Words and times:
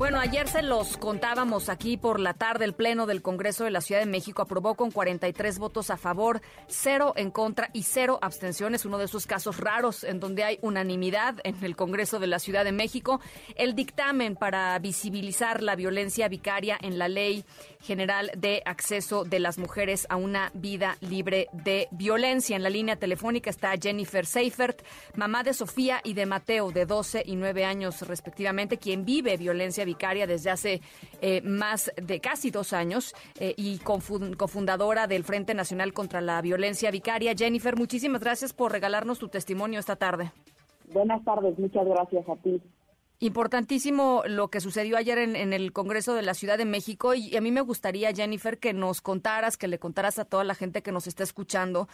Bueno, 0.00 0.18
ayer 0.18 0.48
se 0.48 0.62
los 0.62 0.96
contábamos 0.96 1.68
aquí 1.68 1.98
por 1.98 2.20
la 2.20 2.32
tarde. 2.32 2.64
El 2.64 2.72
Pleno 2.72 3.04
del 3.04 3.20
Congreso 3.20 3.64
de 3.64 3.70
la 3.70 3.82
Ciudad 3.82 4.00
de 4.00 4.06
México 4.06 4.40
aprobó 4.40 4.74
con 4.74 4.90
43 4.90 5.58
votos 5.58 5.90
a 5.90 5.98
favor, 5.98 6.40
cero 6.68 7.12
en 7.16 7.30
contra 7.30 7.68
y 7.74 7.82
cero 7.82 8.18
abstenciones. 8.22 8.86
Uno 8.86 8.96
de 8.96 9.04
esos 9.04 9.26
casos 9.26 9.58
raros 9.58 10.02
en 10.02 10.18
donde 10.18 10.42
hay 10.42 10.58
unanimidad 10.62 11.34
en 11.44 11.62
el 11.62 11.76
Congreso 11.76 12.18
de 12.18 12.28
la 12.28 12.38
Ciudad 12.38 12.64
de 12.64 12.72
México. 12.72 13.20
El 13.56 13.74
dictamen 13.74 14.36
para 14.36 14.78
visibilizar 14.78 15.62
la 15.62 15.76
violencia 15.76 16.28
vicaria 16.28 16.78
en 16.80 16.98
la 16.98 17.08
Ley 17.08 17.44
General 17.82 18.30
de 18.34 18.62
Acceso 18.64 19.24
de 19.24 19.38
las 19.38 19.58
Mujeres 19.58 20.06
a 20.08 20.16
una 20.16 20.50
vida 20.54 20.96
libre 21.02 21.48
de 21.52 21.88
violencia. 21.90 22.56
En 22.56 22.62
la 22.62 22.70
línea 22.70 22.96
telefónica 22.96 23.50
está 23.50 23.74
Jennifer 23.78 24.24
Seifert, 24.24 24.80
mamá 25.14 25.42
de 25.42 25.52
Sofía 25.52 26.00
y 26.02 26.14
de 26.14 26.24
Mateo, 26.24 26.72
de 26.72 26.86
12 26.86 27.22
y 27.26 27.36
9 27.36 27.66
años 27.66 28.00
respectivamente, 28.08 28.78
quien 28.78 29.04
vive 29.04 29.36
violencia 29.36 29.84
desde 30.26 30.50
hace 30.50 30.80
eh, 31.20 31.40
más 31.42 31.92
de 31.96 32.20
casi 32.20 32.50
dos 32.50 32.72
años 32.72 33.14
eh, 33.38 33.54
y 33.56 33.78
cofundadora 33.78 35.06
del 35.06 35.24
Frente 35.24 35.54
Nacional 35.54 35.92
contra 35.92 36.20
la 36.20 36.40
Violencia 36.40 36.90
Vicaria. 36.90 37.34
Jennifer, 37.36 37.76
muchísimas 37.76 38.20
gracias 38.20 38.52
por 38.52 38.72
regalarnos 38.72 39.18
tu 39.18 39.28
testimonio 39.28 39.80
esta 39.80 39.96
tarde. 39.96 40.32
Buenas 40.92 41.22
tardes, 41.24 41.58
muchas 41.58 41.86
gracias 41.86 42.28
a 42.28 42.36
ti. 42.36 42.60
Importantísimo 43.22 44.22
lo 44.26 44.48
que 44.48 44.60
sucedió 44.60 44.96
ayer 44.96 45.18
en, 45.18 45.52
el 45.52 45.72
Congreso 45.74 46.14
de 46.14 46.22
la 46.22 46.32
Ciudad 46.32 46.56
de 46.56 46.64
México 46.64 47.12
y 47.12 47.36
a 47.36 47.42
mí 47.42 47.52
me 47.52 47.60
gustaría, 47.60 48.14
Jennifer, 48.14 48.58
que 48.58 48.72
nos 48.72 49.02
contaras, 49.02 49.58
que 49.58 49.68
le 49.68 49.78
contaras 49.78 50.18
a 50.18 50.24
toda 50.24 50.42
la 50.42 50.54
gente 50.54 50.80
que 50.80 50.90
nos 50.90 51.06
está 51.06 51.22
escuchando, 51.22 51.86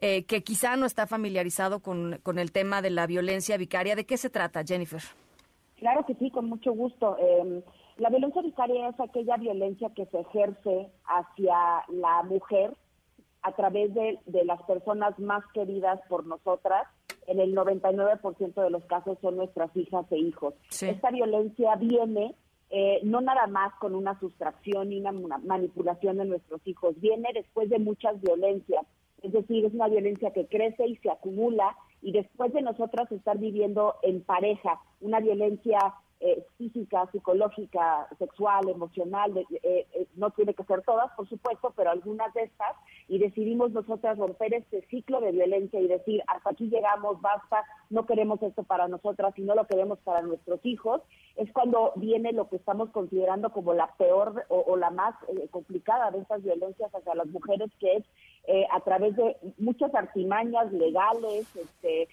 eh, 0.00 0.24
que 0.24 0.42
quizá 0.42 0.74
no 0.74 0.84
está 0.84 1.06
familiarizado 1.06 1.78
con, 1.78 2.18
con 2.24 2.40
el 2.40 2.50
tema 2.50 2.82
de 2.82 2.90
la 2.90 3.06
violencia 3.06 3.56
vicaria. 3.58 3.94
¿De 3.94 4.06
qué 4.06 4.16
se 4.16 4.28
trata, 4.28 4.64
Jennifer? 4.64 5.02
Claro 5.82 6.06
que 6.06 6.14
sí, 6.14 6.30
con 6.30 6.48
mucho 6.48 6.70
gusto. 6.70 7.16
Em, 7.18 7.60
la 7.96 8.08
violencia 8.08 8.40
vicaria 8.40 8.88
es 8.88 9.00
aquella 9.00 9.36
violencia 9.36 9.90
que 9.90 10.06
se 10.06 10.20
ejerce 10.20 10.92
hacia 11.06 11.56
la 11.88 12.22
mujer 12.22 12.76
a 13.42 13.50
través 13.50 13.92
de, 13.92 14.20
las 14.44 14.62
personas 14.62 15.18
más 15.18 15.42
queridas 15.52 15.98
por 16.08 16.24
nosotras. 16.24 16.84
En 17.26 17.40
el 17.40 17.52
99% 17.52 18.62
de 18.62 18.70
los 18.70 18.84
casos 18.84 19.18
son 19.20 19.36
nuestras 19.36 19.76
hijas 19.76 20.06
e 20.12 20.18
hijos. 20.18 20.54
Esta 20.80 21.10
violencia 21.10 21.74
viene 21.74 22.36
eh, 22.70 23.00
no 23.02 23.20
nada 23.20 23.48
más 23.48 23.74
con 23.80 23.96
una 23.96 24.16
sustracción 24.20 24.92
y 24.92 25.00
una 25.00 25.10
manipulación 25.10 26.18
de 26.18 26.26
nuestros 26.26 26.60
hijos, 26.64 26.94
viene 27.00 27.30
después 27.34 27.68
de 27.68 27.80
muchas 27.80 28.20
violencias. 28.20 28.86
Es 29.22 29.32
decir, 29.32 29.64
es 29.64 29.74
una 29.74 29.88
violencia 29.88 30.32
que 30.32 30.46
crece 30.46 30.86
y 30.86 30.96
se 30.96 31.10
acumula 31.10 31.76
y 32.00 32.12
después 32.12 32.52
de 32.52 32.62
nosotras 32.62 33.10
estar 33.12 33.38
viviendo 33.38 33.94
en 34.02 34.22
pareja 34.22 34.80
una 35.00 35.20
violencia 35.20 35.78
eh, 36.24 36.46
física, 36.56 37.08
psicológica, 37.10 38.06
sexual, 38.16 38.68
emocional, 38.68 39.36
eh, 39.36 39.46
eh, 39.62 40.06
no 40.14 40.30
tiene 40.30 40.54
que 40.54 40.62
ser 40.64 40.82
todas, 40.82 41.10
por 41.16 41.28
supuesto, 41.28 41.72
pero 41.76 41.90
algunas 41.90 42.32
de 42.34 42.42
estas, 42.42 42.76
y 43.12 43.18
decidimos 43.18 43.72
nosotras 43.72 44.16
romper 44.16 44.54
este 44.54 44.80
ciclo 44.86 45.20
de 45.20 45.32
violencia 45.32 45.78
y 45.78 45.86
decir, 45.86 46.22
hasta 46.28 46.48
aquí 46.48 46.70
llegamos, 46.70 47.20
basta, 47.20 47.62
no 47.90 48.06
queremos 48.06 48.42
esto 48.42 48.62
para 48.62 48.88
nosotras 48.88 49.34
y 49.36 49.42
no 49.42 49.54
lo 49.54 49.66
queremos 49.66 49.98
para 49.98 50.22
nuestros 50.22 50.64
hijos, 50.64 51.02
es 51.36 51.52
cuando 51.52 51.92
viene 51.96 52.32
lo 52.32 52.48
que 52.48 52.56
estamos 52.56 52.88
considerando 52.88 53.52
como 53.52 53.74
la 53.74 53.88
peor 53.98 54.46
o, 54.48 54.78
la 54.78 54.88
más 54.88 55.14
complicada 55.50 56.10
de 56.10 56.20
estas 56.20 56.42
violencias 56.42 56.90
hacia 56.94 57.14
las 57.14 57.26
mujeres, 57.26 57.70
que 57.78 57.96
es 57.96 58.04
eh, 58.46 58.66
a 58.72 58.80
través 58.80 59.14
de 59.14 59.36
muchas 59.58 59.94
artimañas 59.94 60.72
legales, 60.72 61.46
este, 61.54 62.08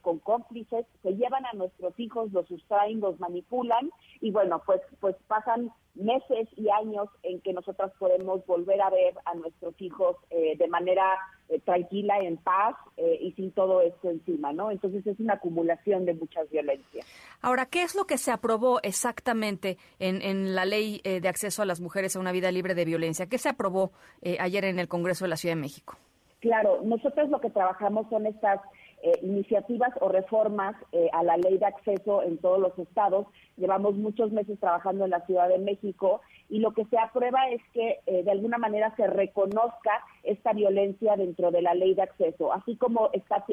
con 0.00 0.20
cómplices, 0.20 0.86
se 1.02 1.16
llevan 1.16 1.44
a 1.44 1.52
nuestros 1.52 1.92
hijos, 2.00 2.32
los 2.32 2.46
sustraen, 2.48 3.00
los 3.00 3.20
manipulan 3.20 3.90
y 4.20 4.30
bueno, 4.30 4.62
pues, 4.64 4.80
pues 5.00 5.16
pasan 5.26 5.70
meses 5.94 6.48
y 6.56 6.68
años 6.70 7.08
en 7.22 7.40
que 7.40 7.52
nosotras 7.52 7.90
podemos 7.98 8.44
volver 8.46 8.80
a 8.80 8.90
ver 8.90 9.14
a 9.24 9.34
nuestros 9.34 9.74
hijos 9.80 10.16
eh, 10.30 10.56
de 10.56 10.68
manera 10.68 11.18
eh, 11.48 11.60
tranquila, 11.60 12.18
en 12.20 12.36
paz 12.36 12.76
y 13.20 13.32
sin 13.32 13.50
todo 13.52 13.80
esto 13.80 14.10
encima, 14.10 14.52
¿no? 14.52 14.70
Entonces 14.70 15.06
es 15.06 15.18
una 15.20 15.34
acumulación 15.34 16.04
de 16.04 16.14
muchas 16.14 16.48
violencias. 16.50 17.06
Ahora, 17.40 17.66
¿qué 17.66 17.82
es 17.82 17.94
lo 17.94 18.04
que 18.04 18.18
se 18.18 18.30
aprobó 18.30 18.78
exactamente 18.82 19.78
en, 19.98 20.20
en 20.20 20.54
la 20.54 20.66
ley 20.66 21.00
de 21.02 21.26
acceso 21.28 21.62
a 21.62 21.64
las 21.64 21.80
mujeres 21.80 22.14
a 22.14 22.20
una 22.20 22.30
vida 22.30 22.52
libre 22.52 22.74
de 22.74 22.84
violencia? 22.84 23.26
¿Qué 23.26 23.38
se 23.38 23.48
aprobó 23.48 23.92
ayer 24.22 24.66
en 24.66 24.78
el 24.78 24.86
Congreso 24.86 25.24
de 25.24 25.30
la 25.30 25.36
Ciudad 25.36 25.54
de 25.54 25.62
México? 25.62 25.96
Claro, 26.40 26.80
nosotros 26.82 27.28
lo 27.28 27.40
que 27.40 27.50
trabajamos 27.50 28.08
son 28.08 28.26
estas 28.26 28.60
eh, 29.02 29.18
iniciativas 29.22 29.92
o 30.00 30.08
reformas 30.08 30.76
eh, 30.92 31.08
a 31.12 31.22
la 31.22 31.36
ley 31.36 31.58
de 31.58 31.66
acceso 31.66 32.22
en 32.22 32.38
todos 32.38 32.60
los 32.60 32.78
estados. 32.78 33.26
Llevamos 33.56 33.94
muchos 33.94 34.30
meses 34.32 34.58
trabajando 34.60 35.04
en 35.04 35.10
la 35.10 35.24
Ciudad 35.26 35.48
de 35.48 35.58
México 35.58 36.20
y 36.48 36.58
lo 36.58 36.72
que 36.72 36.84
se 36.86 36.98
aprueba 36.98 37.48
es 37.50 37.62
que 37.72 38.00
eh, 38.06 38.22
de 38.22 38.30
alguna 38.30 38.58
manera 38.58 38.94
se 38.96 39.06
reconozca 39.06 40.04
esta 40.22 40.52
violencia 40.52 41.16
dentro 41.16 41.50
de 41.50 41.62
la 41.62 41.74
ley 41.74 41.94
de 41.94 42.02
acceso, 42.02 42.52
así 42.52 42.76
como 42.76 43.10
está 43.12 43.44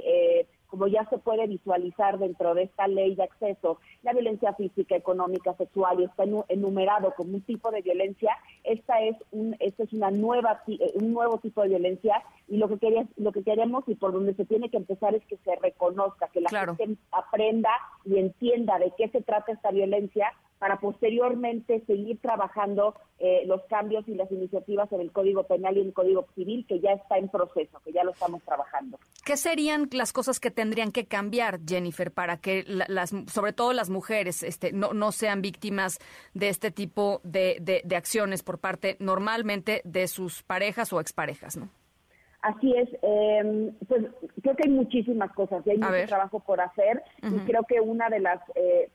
como 0.68 0.88
ya 0.88 1.08
se 1.10 1.18
puede 1.18 1.48
visualizar 1.48 2.20
dentro 2.20 2.54
de 2.54 2.64
esta 2.64 2.88
ley 2.88 3.16
de 3.16 3.24
acceso, 3.24 3.80
la 4.04 4.14
violencia 4.14 4.54
física, 4.54 4.96
económica, 4.96 5.54
sexual 5.56 6.00
y 6.00 6.04
está 6.04 6.24
enumerado 6.50 7.14
como 7.16 7.36
un 7.36 7.42
tipo 7.42 7.72
de 7.72 7.82
violencia, 7.82 8.32
esta 8.64 9.02
es 9.02 9.16
un 9.32 9.56
esta 9.60 9.84
es 9.84 9.94
una 9.94 10.12
nueva 10.12 10.64
eh, 10.68 10.92
un 10.96 11.14
nuevo 11.14 11.38
tipo 11.40 11.62
de 11.62 11.70
violencia 11.70 12.24
y 12.48 12.58
lo 12.58 12.68
que 12.68 12.78
quería, 12.78 13.08
lo 13.18 13.32
que 13.32 13.44
queremos 13.44 13.84
y 13.88 13.96
por 13.96 14.12
donde 14.12 14.34
se 14.34 14.46
tiene 14.46 14.70
que 14.70 14.78
empezar 14.78 15.16
es 15.16 15.26
que 15.26 15.38
se 15.38 15.56
reconozca, 15.56 16.28
que 16.30 16.42
la 16.42 16.50
gente 16.50 16.98
aprenda 17.12 17.70
y 18.06 18.18
entienda 18.18 18.78
de 18.80 18.92
qué 18.98 19.10
se 19.10 19.22
trata 19.22 19.52
esta 19.52 19.72
violencia 19.72 20.34
para 20.60 20.80
posteriormente 20.80 21.84
seguir 21.86 22.20
trabajando 22.20 22.96
eh, 23.20 23.44
los 23.46 23.62
cambios 23.64 24.08
y 24.08 24.16
las 24.16 24.32
iniciativas 24.32 24.92
en 24.92 25.02
el 25.02 25.12
Código 25.12 25.44
Penal 25.44 25.78
y 25.78 25.82
en 25.82 25.88
el 25.88 25.94
Código 25.94 26.28
Civil, 26.36 26.66
que 26.68 26.80
ya 26.80 26.92
está 26.92 27.18
en 27.18 27.30
proceso, 27.30 27.80
que 27.84 27.92
ya 27.92 28.04
lo 28.04 28.12
estamos 28.12 28.44
trabajando. 28.44 29.00
¿Qué 29.26 29.38
serían 29.38 29.90
las 29.92 30.14
cosas 30.14 30.40
que 30.40 30.52
tendrían 30.52 30.92
que 30.92 31.06
cambiar, 31.06 31.60
Jennifer, 31.68 32.12
para 32.12 32.38
que 32.38 32.64
las, 32.68 33.14
sobre 33.28 33.54
todo 33.54 33.74
las 33.74 33.90
mujeres, 33.90 34.44
este, 34.44 34.72
no, 34.72 34.94
no 34.94 35.12
sean 35.12 35.42
víctimas 35.42 36.00
de 36.34 36.50
este 36.50 36.72
tipo 36.72 37.22
de, 37.24 37.58
de, 37.62 37.82
de 37.84 37.96
acciones 37.96 38.44
por 38.44 38.60
parte 38.60 38.98
normalmente 39.00 39.82
de 39.84 40.08
sus 40.08 40.44
parejas 40.44 40.94
o 40.94 41.00
exparejas, 41.00 41.58
¿no? 41.58 41.70
Así 42.48 42.74
es, 42.78 42.88
eh, 43.02 43.74
pues 43.90 44.06
creo 44.42 44.56
que 44.56 44.64
hay 44.64 44.72
muchísimas 44.72 45.34
cosas 45.34 45.68
y 45.68 45.72
hay 45.72 45.78
mucho 45.80 46.06
trabajo 46.08 46.40
por 46.40 46.62
hacer 46.62 47.04
y 47.22 47.40
creo 47.40 47.64
que 47.64 47.82
una 47.82 48.08
de 48.08 48.22
las 48.22 48.40
eh, 48.56 48.90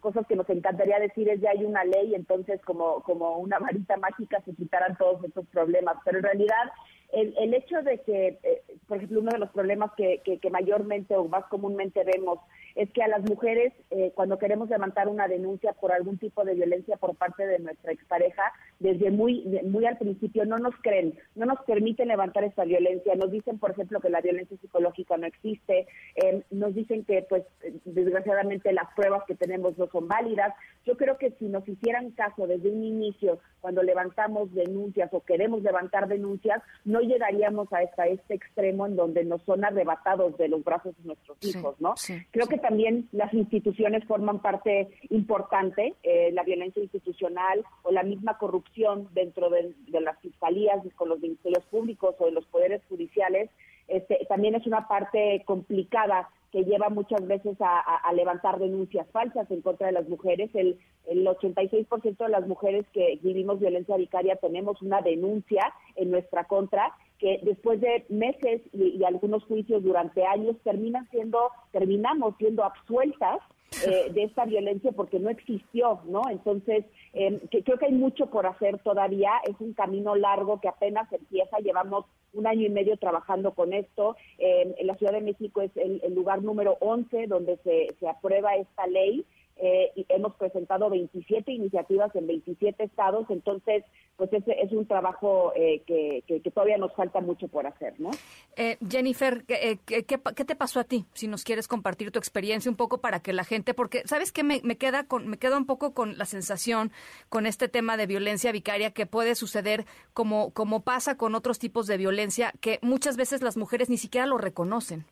cosas 0.00 0.26
que 0.26 0.34
nos 0.34 0.50
encantaría 0.50 0.98
decir 0.98 1.28
es 1.28 1.40
ya 1.40 1.50
hay 1.50 1.64
una 1.64 1.84
ley, 1.84 2.16
entonces 2.16 2.60
como, 2.62 3.04
como 3.04 3.38
una 3.38 3.60
varita 3.60 3.96
mágica 3.96 4.42
se 4.44 4.56
quitaran 4.56 4.96
todos 4.96 5.22
estos 5.22 5.46
problemas, 5.46 5.98
pero 6.04 6.18
en 6.18 6.24
realidad 6.24 6.72
el, 7.12 7.32
el 7.38 7.54
hecho 7.54 7.80
de 7.82 8.00
que, 8.00 8.40
eh, 8.42 8.62
por 8.88 8.96
ejemplo, 8.96 9.20
uno 9.20 9.30
de 9.30 9.38
los 9.38 9.50
problemas 9.50 9.92
que, 9.96 10.20
que, 10.24 10.40
que 10.40 10.50
mayormente 10.50 11.14
o 11.14 11.28
más 11.28 11.44
comúnmente 11.44 12.02
vemos 12.02 12.40
es 12.76 12.92
que 12.92 13.02
a 13.02 13.08
las 13.08 13.22
mujeres, 13.22 13.72
eh, 13.90 14.12
cuando 14.14 14.38
queremos 14.38 14.68
levantar 14.68 15.08
una 15.08 15.26
denuncia 15.28 15.72
por 15.72 15.92
algún 15.92 16.18
tipo 16.18 16.44
de 16.44 16.54
violencia 16.54 16.98
por 16.98 17.16
parte 17.16 17.46
de 17.46 17.58
nuestra 17.58 17.90
expareja, 17.90 18.52
desde 18.78 19.10
muy, 19.10 19.44
muy 19.64 19.86
al 19.86 19.96
principio 19.96 20.44
no 20.44 20.58
nos 20.58 20.74
creen, 20.82 21.18
no 21.34 21.46
nos 21.46 21.58
permiten 21.62 22.08
levantar 22.08 22.44
esta 22.44 22.64
violencia, 22.64 23.14
nos 23.14 23.30
dicen, 23.30 23.58
por 23.58 23.70
ejemplo, 23.70 24.00
que 24.00 24.10
la 24.10 24.20
violencia 24.20 24.58
psicológica 24.58 25.16
no 25.16 25.26
existe, 25.26 25.86
eh, 26.16 26.42
nos 26.50 26.74
dicen 26.74 27.04
que, 27.04 27.24
pues, 27.26 27.44
desgraciadamente 27.86 28.72
las 28.74 28.92
pruebas 28.94 29.22
que 29.26 29.34
tenemos 29.34 29.78
no 29.78 29.86
son 29.86 30.06
válidas. 30.06 30.54
Yo 30.84 30.98
creo 30.98 31.16
que 31.16 31.30
si 31.38 31.46
nos 31.46 31.66
hicieran 31.66 32.10
caso 32.10 32.46
desde 32.46 32.68
un 32.68 32.84
inicio, 32.84 33.40
cuando 33.62 33.82
levantamos 33.82 34.52
denuncias 34.54 35.08
o 35.12 35.20
queremos 35.20 35.62
levantar 35.62 36.08
denuncias, 36.08 36.62
no 36.84 37.00
llegaríamos 37.00 37.72
a 37.72 37.82
esta, 37.82 38.06
este 38.06 38.34
extremo 38.34 38.86
en 38.86 38.96
donde 38.96 39.24
nos 39.24 39.42
son 39.42 39.64
arrebatados 39.64 40.36
de 40.36 40.48
los 40.48 40.62
brazos 40.62 40.94
de 40.98 41.04
nuestros 41.04 41.38
hijos, 41.42 41.80
¿no? 41.80 41.94
creo 42.30 42.46
que 42.46 42.58
también 42.66 43.08
las 43.12 43.32
instituciones 43.32 44.04
forman 44.06 44.40
parte 44.40 44.88
importante, 45.10 45.94
eh, 46.02 46.30
la 46.32 46.42
violencia 46.42 46.82
institucional 46.82 47.64
o 47.84 47.92
la 47.92 48.02
misma 48.02 48.38
corrupción 48.38 49.08
dentro 49.14 49.50
de, 49.50 49.72
las 50.00 50.18
fiscalías 50.18 50.82
con 50.96 51.08
los 51.08 51.20
ministerios 51.20 51.64
públicos 51.66 52.16
o 52.18 52.24
de 52.24 52.32
los 52.32 52.44
poderes 52.46 52.82
judiciales, 52.88 53.50
este, 53.86 54.26
también 54.28 54.56
es 54.56 54.66
una 54.66 54.88
parte 54.88 55.44
complicada 55.46 56.28
que 56.50 56.64
lleva 56.64 56.88
muchas 56.88 57.24
veces 57.24 57.56
a, 57.60 58.12
levantar 58.14 58.58
denuncias 58.58 59.06
falsas 59.12 59.48
en 59.52 59.60
contra 59.60 59.86
de 59.86 59.92
las 59.92 60.08
mujeres. 60.08 60.50
El, 60.54 60.76
el 61.06 61.24
86% 61.24 62.16
de 62.16 62.28
las 62.28 62.48
mujeres 62.48 62.84
que 62.92 63.20
vivimos 63.22 63.60
violencia 63.60 63.96
vicaria 63.96 64.34
tenemos 64.36 64.82
una 64.82 65.02
denuncia 65.02 65.72
en 65.94 66.10
nuestra 66.10 66.44
contra 66.44 66.92
que 67.18 67.40
después 67.42 67.80
de 67.80 68.04
meses 68.08 68.62
y, 68.72 69.02
algunos 69.04 69.44
juicios 69.44 69.82
durante 69.82 70.24
años 70.24 70.56
terminan 70.64 71.08
siendo, 71.10 71.50
terminamos 71.72 72.34
siendo 72.38 72.64
absueltas 72.64 73.38
eh, 73.86 74.10
de 74.12 74.24
esta 74.24 74.44
violencia 74.44 74.92
porque 74.92 75.18
no 75.18 75.30
existió, 75.30 76.00
¿no? 76.06 76.22
Entonces, 76.30 76.84
em, 77.12 77.38
creo 77.48 77.78
que 77.78 77.86
hay 77.86 77.92
mucho 77.92 78.26
por 78.26 78.46
hacer 78.46 78.78
todavía, 78.78 79.30
es 79.48 79.56
un 79.60 79.72
camino 79.72 80.14
largo 80.14 80.60
que 80.60 80.68
apenas 80.68 81.10
empieza, 81.12 81.58
llevamos 81.58 82.04
un 82.32 82.46
año 82.46 82.66
y 82.66 82.70
medio 82.70 82.96
trabajando 82.96 83.52
con 83.52 83.72
esto. 83.72 84.16
Em, 84.38 84.74
en 84.76 84.86
la 84.86 84.96
Ciudad 84.96 85.12
de 85.12 85.20
México 85.20 85.62
es 85.62 85.70
el, 85.76 86.14
lugar 86.14 86.42
número 86.42 86.76
11 86.80 87.26
donde 87.26 87.56
se, 87.58 87.94
se 87.98 88.08
aprueba 88.08 88.56
esta 88.56 88.86
ley. 88.86 89.24
Eh, 89.58 89.90
y 89.94 90.04
hemos 90.10 90.34
presentado 90.34 90.90
27 90.90 91.50
iniciativas 91.50 92.14
en 92.14 92.26
27 92.26 92.84
estados, 92.84 93.24
entonces 93.30 93.84
pues 94.16 94.30
ese 94.32 94.52
es 94.60 94.70
un 94.72 94.86
trabajo 94.86 95.52
eh, 95.56 95.82
que, 95.86 96.22
todavía 96.50 96.76
nos 96.76 96.92
falta 96.94 97.20
mucho 97.20 97.48
por 97.48 97.66
hacer, 97.66 97.98
¿no? 97.98 98.10
Eh, 98.56 98.76
Jennifer, 98.86 99.44
¿qué, 99.46 99.78
¿qué, 99.86 100.44
te 100.44 100.56
pasó 100.56 100.80
a 100.80 100.84
ti? 100.84 101.06
Si 101.14 101.26
nos 101.26 101.42
quieres 101.42 101.68
compartir 101.68 102.10
tu 102.10 102.18
experiencia 102.18 102.70
un 102.70 102.76
poco 102.76 102.98
para 102.98 103.20
que 103.20 103.32
la 103.32 103.44
gente, 103.44 103.72
porque 103.72 104.02
sabes 104.04 104.30
que 104.30 104.42
me, 104.42 104.60
me 104.62 104.76
queda 104.76 105.04
con, 105.04 105.26
me 105.26 105.38
queda 105.38 105.56
un 105.56 105.66
poco 105.66 105.94
con 105.94 106.18
la 106.18 106.26
sensación 106.26 106.92
con 107.30 107.46
este 107.46 107.68
tema 107.68 107.96
de 107.96 108.06
violencia 108.06 108.52
vicaria 108.52 108.90
que 108.90 109.06
puede 109.06 109.34
suceder 109.34 109.86
como 110.12 110.50
como 110.50 110.82
pasa 110.82 111.16
con 111.16 111.34
otros 111.34 111.58
tipos 111.58 111.86
de 111.86 111.96
violencia 111.96 112.52
que 112.60 112.78
muchas 112.82 113.16
veces 113.16 113.42
las 113.42 113.56
mujeres 113.56 113.88
ni 113.88 113.96
siquiera 113.96 114.26
lo 114.26 114.36
reconocen. 114.36 115.06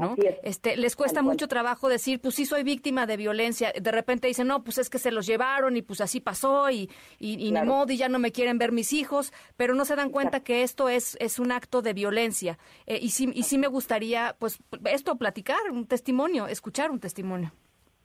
¿No? 0.00 0.16
Este, 0.42 0.76
les 0.76 0.96
cuesta 0.96 1.22
mucho 1.22 1.46
trabajo 1.46 1.88
decir, 1.88 2.20
pues 2.20 2.34
sí 2.34 2.46
soy 2.46 2.62
víctima 2.62 3.06
de 3.06 3.16
violencia. 3.16 3.72
De 3.80 3.92
repente 3.92 4.26
dicen, 4.26 4.46
no, 4.46 4.64
pues 4.64 4.78
es 4.78 4.90
que 4.90 4.98
se 4.98 5.10
los 5.10 5.26
llevaron 5.26 5.76
y 5.76 5.82
pues 5.82 6.00
así 6.00 6.20
pasó 6.20 6.70
y, 6.70 6.90
y, 7.18 7.46
y 7.46 7.52
modo 7.52 7.92
y 7.92 7.96
ya 7.96 8.08
no 8.08 8.18
me 8.18 8.32
quieren 8.32 8.58
ver 8.58 8.72
mis 8.72 8.92
hijos, 8.92 9.32
pero 9.56 9.74
no 9.74 9.84
se 9.84 9.96
dan 9.96 10.10
cuenta 10.10 10.40
que 10.40 10.62
esto 10.62 10.88
es, 10.88 11.16
es 11.20 11.38
un 11.38 11.52
acto 11.52 11.82
de 11.82 11.92
violencia. 11.92 12.58
Eh, 12.86 12.98
y, 13.00 13.10
sí, 13.10 13.30
y 13.34 13.42
sí 13.44 13.58
me 13.58 13.68
gustaría, 13.68 14.34
pues, 14.38 14.58
esto, 14.86 15.16
platicar, 15.16 15.70
un 15.70 15.86
testimonio, 15.86 16.46
escuchar 16.46 16.90
un 16.90 17.00
testimonio. 17.00 17.52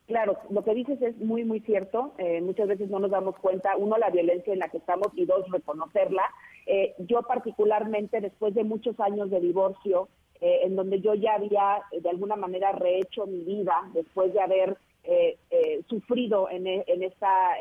Claro, 0.06 0.38
lo 0.50 0.62
que 0.62 0.72
dices 0.72 1.02
es 1.02 1.16
muy, 1.18 1.44
muy 1.44 1.60
cierto. 1.60 2.14
Eh, 2.18 2.40
muchas 2.40 2.68
veces 2.68 2.88
no 2.88 3.00
nos 3.00 3.10
damos 3.10 3.36
cuenta, 3.38 3.76
uno, 3.76 3.98
la 3.98 4.10
violencia 4.10 4.52
en 4.52 4.60
la 4.60 4.68
que 4.68 4.76
estamos 4.76 5.08
y 5.16 5.24
dos, 5.24 5.50
reconocerla. 5.50 6.22
Eh, 6.66 6.94
yo 6.98 7.22
particularmente, 7.22 8.20
después 8.20 8.54
de 8.54 8.62
muchos 8.62 8.98
años 9.00 9.30
de 9.30 9.40
divorcio, 9.40 10.08
eh, 10.40 10.60
en 10.64 10.76
donde 10.76 11.00
yo 11.00 11.14
ya 11.14 11.34
había 11.34 11.82
eh, 11.92 12.00
de 12.00 12.10
alguna 12.10 12.36
manera 12.36 12.72
rehecho 12.72 13.26
mi 13.26 13.40
vida 13.40 13.88
después 13.92 14.32
de 14.32 14.40
haber 14.40 14.76
eh, 15.06 15.82
sufrido 15.88 16.50
en, 16.50 16.66
e, 16.66 16.84
esta 16.86 17.54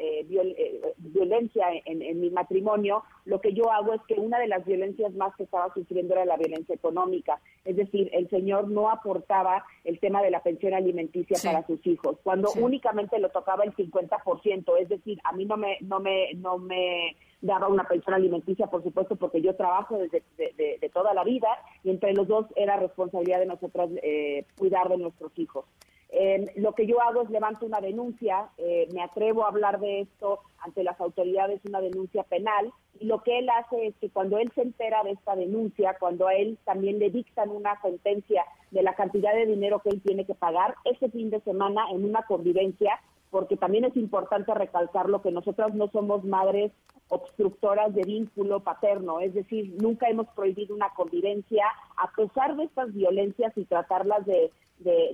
violencia 0.97 1.67
en, 1.85 2.19
mi 2.19 2.29
matrimonio, 2.29 3.03
lo 3.25 3.39
que 3.41 3.53
yo 3.53 3.71
hago 3.71 3.93
es 3.93 4.01
que 4.07 4.15
una 4.15 4.39
de 4.39 4.47
las 4.47 4.65
violencias 4.65 5.13
más 5.13 5.35
que 5.35 5.43
estaba 5.43 5.73
sufriendo 5.73 6.13
era 6.13 6.25
la 6.25 6.37
violencia 6.37 6.75
económica. 6.75 7.39
Es 7.63 7.75
decir, 7.75 8.09
el 8.13 8.29
señor 8.29 8.69
no 8.69 8.89
aportaba 8.89 9.65
el 9.83 9.99
tema 9.99 10.21
de 10.21 10.31
la 10.31 10.41
pensión 10.41 10.73
alimenticia 10.73 11.37
para 11.43 11.65
sus 11.65 11.85
hijos, 11.85 12.17
cuando 12.23 12.51
únicamente 12.59 13.19
lo 13.19 13.29
tocaba 13.29 13.63
el 13.63 13.75
50%. 13.75 14.77
Es 14.79 14.89
decir, 14.89 15.19
a 15.23 15.33
mí 15.33 15.45
no 15.45 15.57
me, 15.57 15.77
no 15.81 15.99
me, 15.99 16.33
no 16.35 16.57
me 16.57 17.15
daba 17.41 17.67
una 17.67 17.83
pensión 17.83 18.15
alimenticia, 18.15 18.67
por 18.67 18.83
supuesto, 18.83 19.15
porque 19.15 19.41
yo 19.41 19.55
trabajo 19.55 19.97
desde 19.97 20.23
de, 20.37 20.91
toda 20.93 21.13
la 21.13 21.23
vida 21.23 21.47
y 21.83 21.89
entre 21.89 22.13
los 22.13 22.27
dos 22.27 22.45
era 22.55 22.77
responsabilidad 22.77 23.39
de 23.39 23.45
nosotras 23.45 23.89
eh, 24.01 24.45
cuidar 24.57 24.89
de 24.89 24.97
nuestros 24.97 25.31
hijos. 25.37 25.65
Eh, 26.09 26.51
lo 26.55 26.73
que 26.73 26.87
yo 26.87 27.01
hago 27.01 27.23
es 27.23 27.29
levanto 27.29 27.65
una 27.65 27.81
denuncia, 27.81 28.49
eh, 28.57 28.87
me 28.93 29.01
atrevo 29.01 29.43
a 29.43 29.49
hablar 29.49 29.79
de 29.79 30.01
esto 30.01 30.39
ante 30.59 30.83
las 30.83 30.99
autoridades, 31.01 31.61
una 31.65 31.81
denuncia 31.81 32.23
penal, 32.23 32.71
y 32.99 33.05
lo 33.05 33.21
que 33.23 33.39
él 33.39 33.49
hace 33.49 33.87
es 33.87 33.95
que 33.99 34.09
cuando 34.09 34.37
él 34.37 34.51
se 34.55 34.61
entera 34.61 35.03
de 35.03 35.11
esta 35.11 35.35
denuncia, 35.35 35.97
cuando 35.99 36.27
a 36.27 36.35
él 36.35 36.57
también 36.63 36.99
le 36.99 37.09
dictan 37.09 37.49
una 37.49 37.79
sentencia 37.81 38.45
de 38.71 38.83
la 38.83 38.95
cantidad 38.95 39.33
de 39.33 39.45
dinero 39.45 39.79
que 39.79 39.89
él 39.89 40.01
tiene 40.01 40.25
que 40.25 40.35
pagar, 40.35 40.75
ese 40.85 41.09
fin 41.09 41.29
de 41.29 41.41
semana 41.41 41.89
en 41.91 42.05
una 42.05 42.23
convivencia, 42.23 42.99
porque 43.35 43.57
también 43.57 43.83
es 43.83 43.97
importante 43.97 44.53
recalcar 44.53 45.09
lo 45.09 45.21
que 45.21 45.29
nosotras 45.29 45.73
no 45.73 45.89
somos 45.89 46.23
madres 46.23 46.71
obstructoras 47.09 47.93
de 47.93 48.03
vínculo 48.03 48.61
paterno, 48.61 49.19
es 49.19 49.33
decir, 49.33 49.75
nunca 49.77 50.07
hemos 50.07 50.27
prohibido 50.27 50.73
una 50.73 50.93
convivencia, 50.93 51.65
a 51.97 52.09
pesar 52.15 52.55
de 52.55 52.63
estas 52.63 52.93
violencias 52.93 53.51
y 53.57 53.65
tratarlas 53.65 54.25
de, 54.25 54.53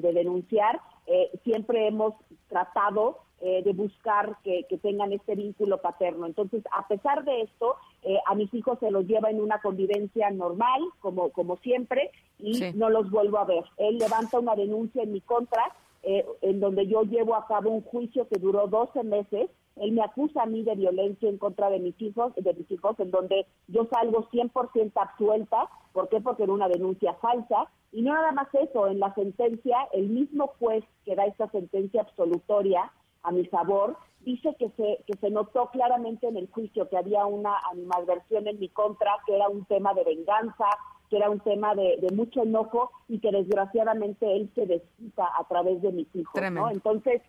denunciar, 0.04 0.80
eh, 1.08 1.32
siempre 1.44 1.88
hemos 1.88 2.14
tratado 2.48 3.18
eh, 3.40 3.64
de 3.64 3.74
buscar 3.74 4.38
que, 4.44 4.68
tengan 4.84 5.14
este 5.14 5.34
vínculo 5.34 5.82
paterno. 5.82 6.28
Entonces, 6.28 6.64
a 6.72 6.88
pesar 6.88 7.24
de 7.24 7.42
esto, 7.42 7.76
eh, 8.04 8.20
a 8.28 8.36
mis 8.36 8.54
hijos 8.54 8.78
se 8.80 8.92
los 8.92 9.08
lleva 9.08 9.32
en 9.32 9.42
una 9.42 9.60
convivencia 9.62 10.30
normal, 10.30 10.80
como, 11.00 11.32
como 11.32 11.58
siempre, 11.58 12.12
y 12.38 12.72
no 12.76 12.92
los 12.92 13.10
vuelvo 13.10 13.40
a 13.40 13.46
ver. 13.46 13.64
Él 13.78 13.98
levanta 13.98 14.38
una 14.38 14.56
denuncia 14.56 15.02
en 15.02 15.12
mi 15.12 15.22
contra 15.22 15.74
eh, 16.04 16.26
en 16.42 16.60
donde 16.60 16.88
yo 16.88 17.04
llevo 17.04 17.36
a 17.36 17.46
cabo 17.46 17.70
un 17.70 17.82
juicio 17.82 18.28
que 18.28 18.40
duró 18.40 18.68
12 18.68 19.04
meses. 19.04 19.50
Él 19.76 19.92
me 19.92 20.04
acusa 20.04 20.44
a 20.44 20.46
mí 20.48 20.64
de 20.64 20.76
violencia 20.76 21.30
en 21.30 21.38
contra 21.38 21.70
de 21.70 21.80
mis 21.80 22.00
hijos, 22.02 22.34
de 22.36 22.54
mis 22.54 22.70
hijos, 22.72 23.00
en 23.00 23.12
donde 23.12 23.46
yo 23.68 23.88
salgo 23.92 24.28
100% 24.30 24.92
absuelta. 24.96 25.70
¿Por 25.94 26.10
qué? 26.10 26.20
Porque 26.20 26.44
era 26.44 26.54
una 26.54 26.68
denuncia 26.68 27.14
falsa. 27.16 27.70
Y 27.92 28.02
no 28.02 28.14
nada 28.14 28.32
más 28.32 28.48
eso, 28.54 28.88
en 28.88 29.00
la 29.00 29.14
sentencia, 29.14 29.78
el 29.94 30.10
mismo 30.10 30.48
juez 30.60 30.84
que 31.06 31.16
da 31.16 31.26
esta 31.26 31.50
sentencia 31.52 32.02
absolutoria 32.02 32.92
a 33.24 33.32
mi 33.32 33.46
favor, 33.46 33.98
dice 34.22 34.56
que 34.58 34.70
se, 34.72 35.04
que 35.06 35.18
se 35.20 35.30
notó 35.30 35.70
claramente 35.72 36.28
en 36.28 36.38
el 36.38 36.50
juicio 36.50 36.90
que 36.90 36.98
había 36.98 37.26
una 37.26 37.56
animadversión 37.72 38.48
en 38.48 38.60
mi 38.60 38.70
contra, 38.70 39.12
que 39.26 39.36
era 39.36 39.50
un 39.50 39.66
tema 39.66 39.94
de 39.94 40.04
venganza, 40.04 40.66
que 41.12 41.18
era 41.18 41.30
un 41.30 41.42
tema 41.42 41.76
de, 41.76 42.00
mucho 42.16 42.42
enojo 42.42 42.90
y 43.10 43.20
que 43.20 43.32
desgraciadamente 43.32 44.34
él 44.34 44.50
se 44.56 44.66
desquita 44.66 45.28
a 45.38 45.44
través 45.44 45.82
de 45.82 45.92
mis 45.92 46.08
hijos, 46.16 46.42
¿no? 46.52 46.72
Entonces, 46.72 47.22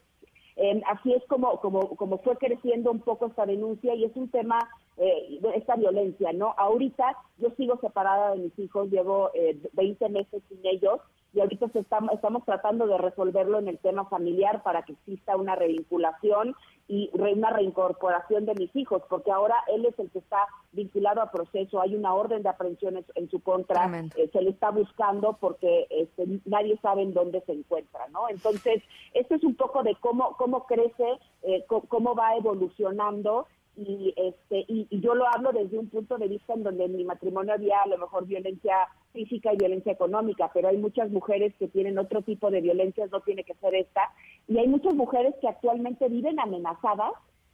em, 0.55 0.81
así 0.89 1.13
es 1.13 1.25
como, 1.25 1.61
como, 1.61 1.97
como 1.97 2.19
fue 2.19 2.37
creciendo 2.37 2.93
un 2.93 3.01
poco 3.01 3.27
esta 3.27 3.45
denuncia 3.45 3.93
y 3.97 4.05
es 4.05 4.15
un 4.15 4.29
tema, 4.29 4.61
eh, 4.99 5.41
esta 5.57 5.75
violencia, 5.75 6.33
¿no? 6.33 6.55
Ahorita 6.59 7.17
yo 7.39 7.51
sigo 7.57 7.77
separada 7.81 8.37
de 8.37 8.43
mis 8.45 8.59
hijos, 8.61 8.89
llevo 8.89 9.31
eh, 9.35 9.59
20 9.73 10.09
meses 10.11 10.43
sin 10.49 10.61
ellos 10.65 11.01
y 11.35 11.41
ahorita 11.41 11.67
estamos, 11.75 12.13
estamos 12.13 12.45
tratando 12.45 12.87
de 12.87 12.99
resolverlo 12.99 13.59
en 13.59 13.69
el 13.69 13.79
tema 13.79 14.05
familiar 14.07 14.63
para 14.63 14.83
que 14.83 14.93
exista 14.93 15.37
una 15.37 15.55
revinculación 15.57 16.55
y 16.89 17.11
una 17.15 17.51
reincorporación 17.51 18.45
de 18.45 18.55
mis 18.55 18.75
hijos, 18.77 19.03
porque 19.09 19.31
ahora 19.31 19.57
él 19.69 19.87
es 19.87 19.99
el 19.99 20.11
que 20.11 20.19
está 20.19 20.47
vinculado 20.73 21.23
a 21.23 21.31
proceso, 21.31 21.81
hay 21.81 21.95
una 21.95 22.13
orden 22.13 22.43
de 22.43 22.51
aprehensión 22.51 23.03
en, 23.15 23.31
su 23.31 23.41
contra, 23.41 23.91
eh, 24.17 24.29
se 24.31 24.43
le 24.43 24.51
está 24.51 24.71
buscando 24.71 25.39
porque 25.41 25.87
este, 25.89 26.41
nadie 26.45 26.79
sabe 26.83 27.03
en 27.03 27.15
dónde 27.15 27.41
se 27.47 27.53
encuentra, 27.53 28.09
¿no? 28.09 28.29
Entonces, 28.29 28.83
esto 29.15 29.37
es 29.37 29.45
un 29.45 29.55
poco 29.55 29.83
de 29.83 29.95
cómo, 30.01 30.37
cómo 30.37 30.67
crece, 30.67 31.19
eh, 31.43 31.65
cómo 31.67 32.15
va 32.15 32.37
evolucionando 32.37 33.47
y 33.77 34.13
este 34.17 34.65
y, 34.69 34.87
yo 35.01 35.15
lo 35.15 35.27
hablo 35.27 35.53
desde 35.53 35.79
un 35.79 35.89
punto 35.89 36.19
de 36.19 36.29
vista 36.29 36.53
en 36.53 36.63
donde 36.63 36.85
en 36.85 36.97
mi 36.97 37.05
matrimonio 37.05 37.55
había 37.55 37.83
a 37.83 37.87
lo 37.87 37.99
mejor 37.99 38.27
violencia 38.27 38.89
física 39.13 39.53
y 39.53 39.57
violencia 39.57 39.93
económica, 39.93 40.51
pero 40.53 40.69
hay 40.69 40.77
muchas 40.77 41.11
mujeres 41.11 41.55
que 41.59 41.69
tienen 41.69 41.99
otro 41.99 42.23
tipo 42.23 42.51
de 42.51 42.61
violencias, 42.61 43.11
no 43.11 43.21
tiene 43.21 43.45
que 43.45 43.55
ser 43.55 43.75
esta, 43.75 44.11
y 44.49 44.59
hay 44.59 44.69
muchas 44.69 44.95
mujeres 44.95 45.35
que 45.41 45.49
actualmente 45.49 46.09
viven 46.09 46.41
amenazadas 46.41 47.13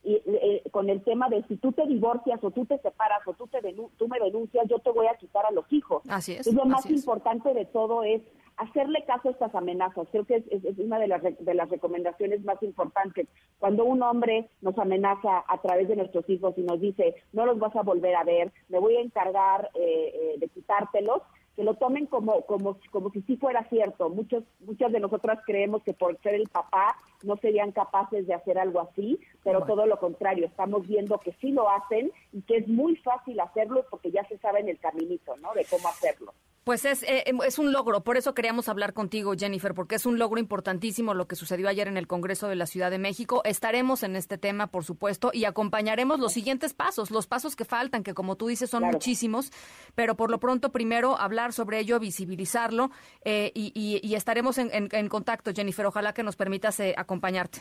y, 0.09 0.23
eh, 0.27 0.62
con 0.71 0.88
el 0.88 1.03
tema 1.03 1.29
de 1.29 1.43
si 1.49 1.57
tú 1.57 1.73
te 1.73 1.87
divorcias 1.87 2.43
o 2.43 2.50
tú 2.50 2.65
te 2.65 2.79
separas 2.79 3.21
o 3.27 3.35
tú, 3.35 3.47
te 3.47 3.61
tú 3.97 4.09
me 4.09 4.19
denuncias, 4.19 4.67
yo 4.69 4.79
te 4.79 4.91
voy 4.91 5.07
a 5.07 5.17
quitar 5.17 5.45
a 5.45 5.50
los 5.50 5.71
hijos. 5.71 6.03
Así 6.09 6.33
es. 6.33 6.47
Y 6.47 6.53
lo 6.53 6.65
más 6.65 6.91
importante 6.91 7.53
de 7.53 7.67
todo 7.67 8.03
es 8.03 8.23
hacerle 8.57 9.05
caso 9.05 9.29
a 9.29 9.33
estas 9.33 9.55
amenazas. 9.55 10.09
Creo 10.11 10.25
que 10.25 10.37
es, 10.37 10.79
una 10.79 10.99
de 10.99 11.09
las, 11.09 11.23
de 11.23 11.55
las 11.55 11.69
recomendaciones 11.69 12.43
más 12.45 12.62
importantes. 12.62 13.29
Cuando 13.59 13.85
un 13.85 14.03
hombre 14.03 14.49
nos 14.61 14.79
amenaza 14.79 15.45
a 15.47 15.61
través 15.61 15.88
de 15.88 15.97
nuestros 15.97 16.29
hijos 16.29 16.55
y 16.57 16.62
nos 16.62 16.81
dice, 16.81 17.15
no 17.33 17.47
los 17.47 17.59
vas 17.59 17.75
a 17.77 17.83
volver 17.83 18.15
a 18.17 18.25
ver, 18.25 18.53
me 18.69 18.79
voy 18.79 18.97
a 18.97 19.00
encargar 19.00 19.71
eh, 19.75 20.12
eh, 20.15 20.35
de 20.38 20.49
quitártelos, 20.49 21.23
que 21.59 21.65
lo 21.65 21.75
tomen 21.75 22.07
como, 22.07 22.43
como, 22.43 22.79
como 22.93 23.11
si 23.11 23.21
sí 23.23 23.37
fuera 23.37 23.69
cierto. 23.69 24.09
Muchos, 24.11 24.45
muchas 24.61 24.93
de 24.93 25.00
nosotras 25.00 25.41
creemos 25.45 25.83
que 25.83 25.93
por 25.93 26.17
ser 26.21 26.37
el 26.37 26.47
papá 26.49 26.97
no 27.25 27.37
serían 27.38 27.73
capaces 27.73 28.29
de 28.29 28.35
hacer 28.35 28.61
algo 28.61 28.81
así, 28.81 29.19
pero 29.43 29.67
todo 29.67 29.85
lo 29.85 29.99
contrario, 29.99 30.47
estamos 30.47 30.87
viendo 30.87 31.19
que 31.19 31.33
sí 31.41 31.50
lo 31.50 31.69
hacen 31.69 32.12
y 32.33 32.43
que 32.43 32.59
es 32.59 32.69
muy 32.69 32.95
fácil 32.95 33.41
hacerlo 33.41 33.85
porque 33.91 34.12
ya 34.12 34.23
se 34.29 34.38
sabe 34.38 34.61
en 34.61 34.69
el 34.69 34.79
caminito, 34.79 35.37
¿no? 35.38 35.53
De 35.53 35.65
cómo 35.65 35.88
hacerlo. 35.88 36.33
Pues 36.68 36.84
es, 36.84 37.02
eh, 37.04 37.22
em, 37.25 37.38
es 37.46 37.58
un 37.58 37.72
logro, 37.72 38.02
por 38.02 38.18
eso 38.18 38.34
queríamos 38.34 38.68
hablar 38.68 38.92
contigo, 38.92 39.32
Jennifer, 39.34 39.72
porque 39.72 39.94
es 39.94 40.04
un 40.04 40.18
logro 40.18 40.38
importantísimo 40.38 41.14
lo 41.14 41.26
que 41.26 41.34
sucedió 41.34 41.66
ayer 41.66 41.88
en 41.88 41.96
el 41.96 42.06
Congreso 42.06 42.46
de 42.46 42.56
la 42.56 42.66
Ciudad 42.66 42.90
de 42.90 42.98
México. 42.98 43.40
Estaremos 43.46 44.02
en 44.02 44.16
este 44.16 44.37
tema, 44.37 44.66
por 44.66 44.84
supuesto, 44.84 45.30
y 45.32 45.46
acompañaremos 45.46 46.20
los 46.20 46.34
siguientes 46.34 46.75
pasos, 46.75 47.10
los 47.10 47.26
pasos 47.26 47.56
que 47.56 47.64
faltan, 47.64 48.02
que 48.02 48.12
como 48.12 48.37
tú 48.37 48.48
dices 48.48 48.68
son 48.68 48.84
muchísimos, 48.84 49.50
pero 49.94 50.14
por 50.14 50.30
lo 50.30 50.40
pronto 50.40 50.70
primero 50.70 51.18
hablar 51.18 51.54
sobre 51.54 51.78
ello, 51.78 51.98
visibilizarlo, 52.00 52.90
eh, 53.25 53.50
y, 53.54 54.14
estaremos 54.14 54.58
en, 54.58 55.08
contacto, 55.08 55.52
Jennifer. 55.54 55.87
Ojalá 55.87 56.12
que 56.12 56.22
nos 56.22 56.37
permitas 56.37 56.78
eh, 56.80 56.92
acompañarte. 56.98 57.60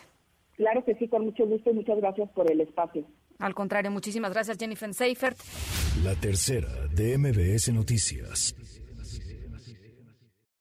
Claro 0.56 0.84
que 0.84 0.94
sí, 0.96 1.08
con 1.08 1.24
mucho 1.24 1.46
gusto 1.46 1.70
y 1.70 1.72
muchas 1.72 1.96
gracias 1.96 2.28
por 2.32 2.52
el 2.52 2.60
espacio. 2.60 3.06
Al 3.38 3.54
contrario, 3.54 3.90
muchísimas 3.90 4.34
gracias, 4.34 4.58
Jennifer 4.58 4.92
Seifert. 4.92 5.38
La 6.04 6.14
tercera 6.14 6.68
de 6.94 7.16
MBS 7.16 7.72
Noticias. 7.72 8.54